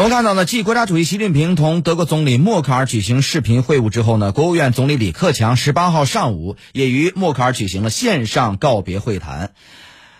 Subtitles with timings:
[0.00, 9.52] 我们看到呢，继国家主席习近平同德国总理默克尔举行视频会晤之后呢，国务院总理李克强十八号上午也与默克尔举行了线上告别会谈。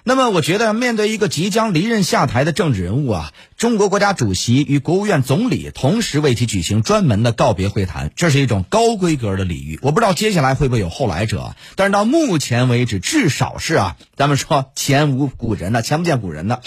[0.02, 9.78] 那么，我觉得面对一个即将离任下台的政治人物啊，中国国家主席与国务院总理同时为其举行专门的告别会谈，这是一种高规格的礼遇。
[9.82, 16.62] 我不知道接下来会不会有后来者，但是到目前为止，至少是啊，咱们说前无古人的，前不见古人的。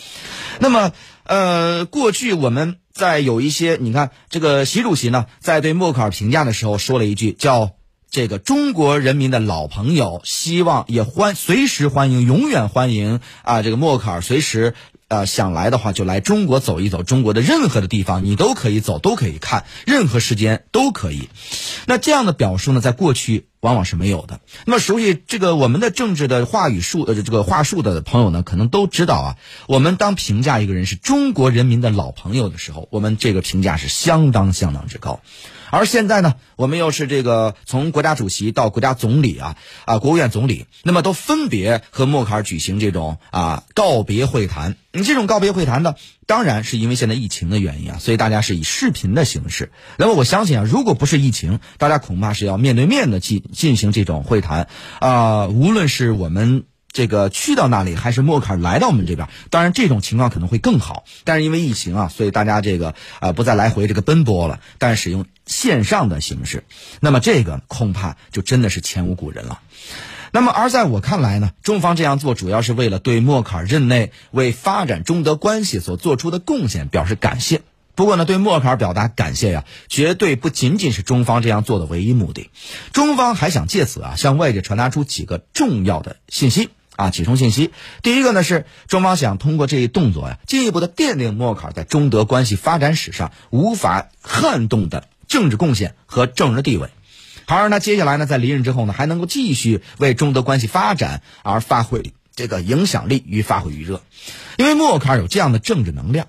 [0.59, 0.91] 那么，
[1.23, 7.71] 呃，过去我们在有一些，你看这个习主席呢，在对默克尔评价的时候说了一句叫。
[8.13, 13.63] 这个中国人民的老朋友，希望也欢随时欢迎，永远欢迎啊！
[13.63, 14.75] 这个默克尔随时
[15.07, 21.27] 呃想来的话就来中国走一走，中国的任何的地方你都可以走，都可以看，任何时间都可以。
[21.87, 24.41] 那这样的表述呢，在过去往往是没有的。
[24.65, 35.21] 那么熟悉这个我们的政治的话语术呃这个话术的朋友呢，可能都知道啊，我们当评价一个人是中国人民的老朋友的时候，我们这个评价是相当相当之高。
[35.71, 39.55] 而现在呢，我们又是这个从国家主席到国家总理啊
[39.85, 44.75] 啊，国务院总理，那么都分别和默克尔举行这种啊告别会谈。
[44.91, 45.95] 你这种告别会谈呢，
[46.25, 49.71] 当然是因为现在疫情的原因啊，所以大家是以视频的形式。
[49.97, 54.67] 那么我相信啊，如果不是疫情，大家恐怕是要面对面的进进行这种会谈
[54.99, 55.47] 啊。
[55.47, 56.63] 无论是我们。
[56.93, 59.27] 这个去到那里还是默克尔来到我们这边？
[59.49, 61.05] 当然，这种情况可能会更好。
[61.23, 66.65] 但是因为疫情啊，所以大家这个啊不再来回这个奔波了，但使用线上的形式，
[66.99, 69.59] 那么这个恐怕就真的是前无古人了。
[70.35, 77.61] 那么而在我看来呢，中方这样做主要是为了对默克尔任内为发展中德关系所做出的贡献表示感谢。
[77.93, 82.49] 不过呢，对默克尔表达感谢呀，绝对不仅仅是中方这样做的唯一目的。
[82.93, 86.71] 中方还想借此啊，向外界传达出几个重要的信息。
[86.95, 87.71] 啊，几重信息。
[88.01, 96.89] 第一个呢是中方想通过这一动作呀，进一步的奠定默克尔在中德关系发展史上无法撼动的政治贡献和政治地位。
[97.45, 104.01] 而呢，接下来呢，在离任之后呢，还能够继续为中德关系发展而发挥这个影响力与发挥余热。
[104.57, 106.27] 因为默克尔有这样的政治能量，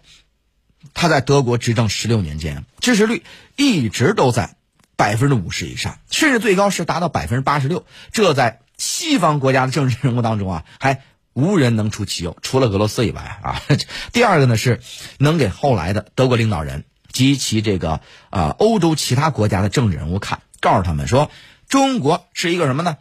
[0.92, 3.22] 他在德国执政十六年间，支持率
[3.56, 4.56] 一直都在
[4.96, 7.84] 百分之五十以上，甚至最高是达到百分之八十六。
[8.12, 13.62] 这在西方国家的政治人物当中啊，还无人能出其右，除了俄罗斯以外啊。
[14.12, 14.80] 第二个呢是，
[15.18, 21.30] 能给后来的德国领导人及其这个啊欧洲其他国家的政治人物看，告诉他们说，
[21.68, 22.96] 中国是一个什么呢？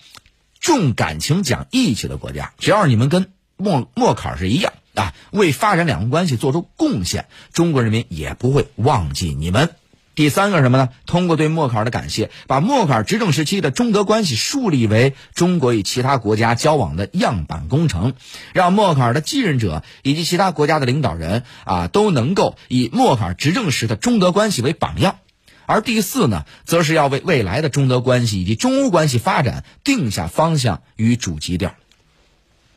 [0.59, 2.51] 重感情、讲义气的国家。
[2.57, 9.69] 只要你们跟默默克尔是一样啊，为发展两国关系做出贡献，中国人民也不会忘记你们。
[10.13, 10.90] 第三个什么呢？
[11.06, 18.13] 通过对默克尔的感谢，把默克尔执政时期的中德关系树立为中国与其他国家交往的样板工程，
[18.53, 25.16] 让默克尔的继任者以及其他国家的领导人啊都能够以默克尔执政时的中德关系为榜样。
[25.66, 31.75] 而第四呢，则是要为未来的中德关系以及中欧关系发展定下方向与主基调。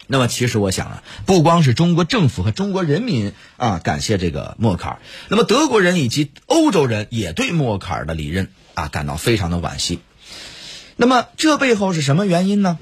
[0.09, 4.99] 那么，其实我想啊，不光是中国政府和中国人民啊感谢这个默克尔，
[5.29, 9.99] 那么德国人以及欧洲人也对默克尔的离任啊感到非常的惋惜。
[10.97, 12.79] 那么，这背后是什么原因呢？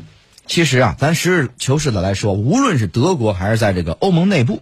[0.47, 4.61] 其实啊，咱实事求是的来说，无论是德国还是在这个欧盟内部，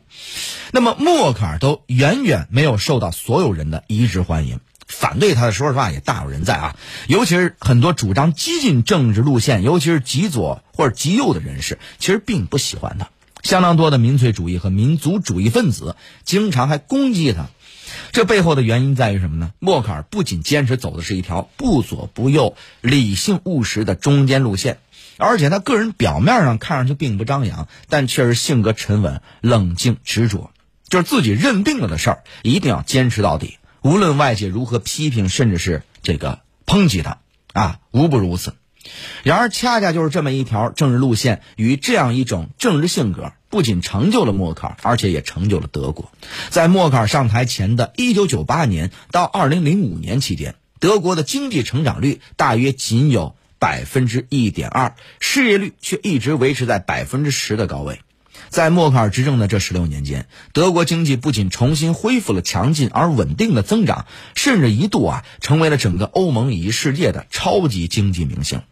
[0.70, 4.60] 那么默克尔都远远没有受到所有人的一致欢迎。
[4.92, 6.76] 反对他的，说实话也大有人在啊，
[7.08, 13.08] 尤其是很多主张激进政治路线，尤其是极左或者极右的人士，其实并不喜欢他。
[13.42, 17.46] 相当多的民粹主义和民族主义分子经常还攻击他。
[18.12, 19.52] 这背后的原因在于什么呢？
[19.58, 24.78] 默克尔不仅坚持走的是一条不左不右、理性务实的中间路线，
[25.16, 30.52] 而且他个人表面上看上去并不张扬，但却是性格沉稳、冷静、执着，
[30.88, 33.58] 就是自己认定了的事儿，一定要坚持到底。
[33.82, 37.18] 无论外界如何批评，甚至是这个抨击他，
[37.52, 38.54] 啊，无不如此。
[39.22, 46.10] 然而，恰恰就是这么一条政治路线与这样一种政治性格，不仅成就了默克尔，而且也成就了德国。
[46.50, 58.00] 在默克尔上台前的1998年到2005年期间，德国的经济成长率大约仅有百分之一点二，失业率却一直维持在百分之十的高位。
[58.48, 68.62] 在默克尔执政的这十六年间，德国经济不仅重新恢复了强劲而稳定的增长，甚至一度啊成为了整个欧盟以及世界的超级经济明星。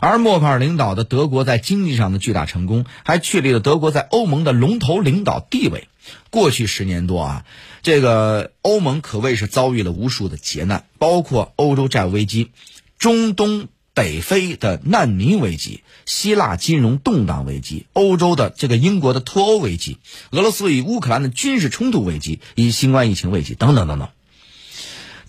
[0.00, 5.88] 而默克尔领导的德国在经济上的巨大成功，还确立了德国在欧盟的龙头领导地位。
[6.30, 7.44] 过去十年多啊，
[7.82, 12.50] 这个欧盟可谓是遭遇了无数的劫难，包括欧洲债务危机、
[12.98, 19.98] 中东北非的难民危机、希腊金融动荡危机、欧洲的这个英国的脱欧危机、
[20.30, 24.08] 俄罗斯与乌克兰的军事冲突危机以新冠疫情危机等等等等，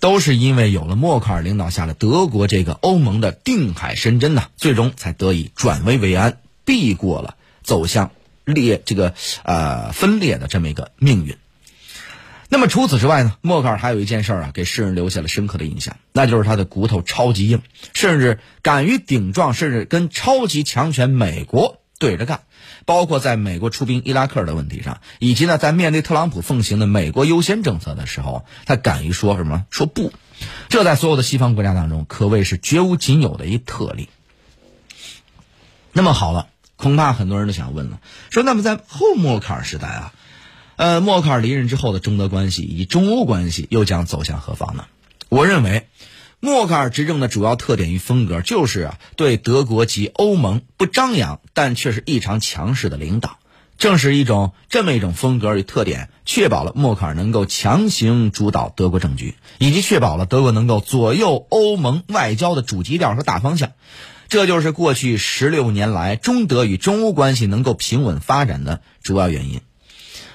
[0.00, 8.12] 都是因为有了默克尔领导下的德国这个欧盟的定海神针呐，最终才得以转危为安，避过了走向
[8.44, 11.36] 裂这个呃分裂的这么一个命运。
[12.48, 17.62] 那么除此之外呢，默克尔还有一件事啊，给世人留下了深刻的印象，那就是他的骨头超级硬，
[17.94, 22.42] 甚至敢于顶撞，甚至跟超级强权美国对着干。
[22.86, 29.64] 包括在美国出兵伊拉克的问题上，以及呢，在面对特朗普奉行的美国优先政策的时候，他敢于说什么？
[29.70, 30.12] 说不。
[30.68, 34.10] 这在所有的西方国家当中，可谓是绝无仅有的一特例。
[35.92, 38.00] 那么好了，恐怕很多人都想问了，
[38.30, 40.12] 说那么在后默克尔时代啊？
[40.76, 44.86] 呃，默克尔离任之后的中德关系以及中欧关系又将走向何方呢？
[45.28, 45.88] 我认为，
[46.40, 53.38] 默克尔执政的主要特点与风格就是啊，对德国及欧盟不张扬，但却是异常强势的领导。
[53.76, 63.72] 正是一种这么一种风格与特点，确保了默克尔能够强行主导德国政局，以及确保了德国能够左右欧盟外交的主基调和大方向。
[64.28, 69.60] 这就是过去十六年来中德与中欧关系能够平稳发展的主要原因。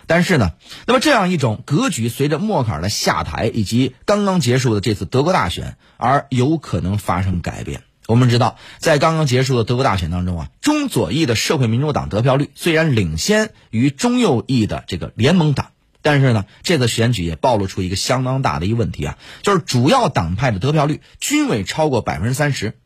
[0.09, 0.53] 但是呢，
[0.87, 7.83] 那么这样一种格局，随着默克尔的下台以及刚刚结束的这次德国大选，而有可能发生改变。
[8.07, 22.78] 我们知道，在刚刚结束的德国大选当中啊，中左翼的社会民主党得票率虽然领先于中右翼的这个联盟党，但是呢，这次选举也暴露出一个相当大的一个问题啊，就是主要党派的得票率均未超过百分之三十。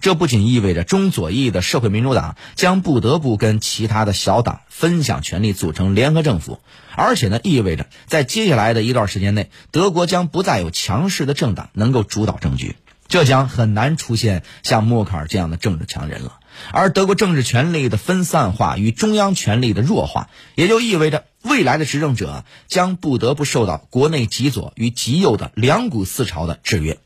[0.00, 6.60] 这不仅意味着中左翼的社会民主党将不得不跟其他的小党分享权力，组成联合政府，
[6.94, 12.76] 而且呢，意味着在接下来的一段时间内，德国将不再有强势的政党能够主导政局，
[13.08, 16.38] 这将很难出现像默克尔这样的政治强人了。
[16.72, 26.98] 而德国政治权力的分散化与中央权力的弱化，也就意味着未来的执政者将不得不受到国内极左与极右的两股思潮的制约。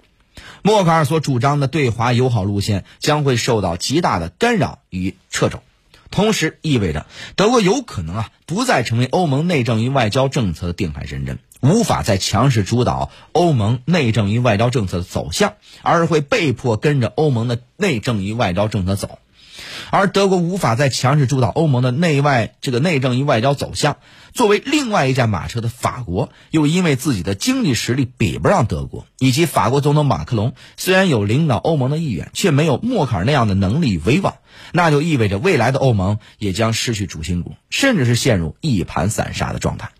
[0.62, 5.60] 默克尔所主张的对华友好路线将会受到极大的干扰与掣肘，
[6.10, 7.06] 同时意味着
[7.36, 19.18] 德国有可能啊不再成为欧盟内政与外交政策的定海神针，无法再强势主导欧盟内政与外交政策的走向，而会被迫跟着欧盟的内政与外交政策走。
[19.92, 23.98] 而德国无法再强势主导欧盟的内外这个内政与外交走向，
[24.32, 34.36] 作为另外一架马车的法国，又因为自己的经济实力比不上德国，以及法国总统马克龙虽然有领导欧盟的意愿，却没有默克尔那样的能力与威望，
[34.72, 39.90] 那就意味着未来的欧盟也将失去主心骨，甚至是陷入一盘散沙的状态。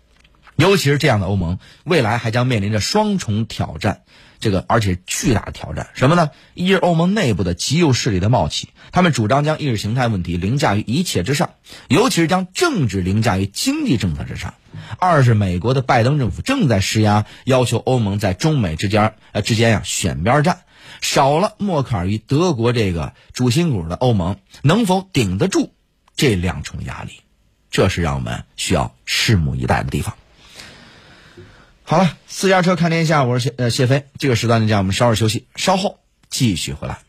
[0.55, 4.01] 尤其是这样的欧盟，未来还将面临着双重挑战。
[4.43, 6.31] 这个而且巨大的挑战什么呢？
[6.53, 11.51] 一是欧盟内部的极右势力的冒起，他们主张将意识形态问题凌驾于一切之上，
[11.87, 14.51] 尤其是将政治凌驾于经济政策之上；
[14.99, 20.63] 二是美国的拜登政府正在施压，要求欧盟在中美之间呃之间呀选边站。
[20.99, 25.73] 少了默克尔与德国这个主心骨的欧盟，能否顶得住
[26.17, 27.21] 这两重压力？
[27.71, 30.15] 这是让我们需要拭目以待的地方。
[31.85, 34.05] 好了，私家车看天下，我是谢呃谢飞。
[34.17, 35.99] 这个时段呢，叫我们稍事休息，稍后
[36.29, 36.99] 继续回来。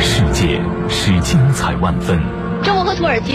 [0.00, 2.22] 世界是精彩万分。
[2.62, 3.32] 中国和土耳其。